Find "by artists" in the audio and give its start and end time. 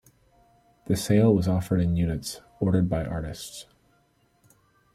2.89-3.67